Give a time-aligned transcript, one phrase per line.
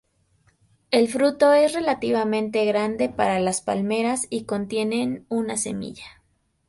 [0.89, 6.23] El fruto es relativamente grande para las palmeras y contienen una semilla.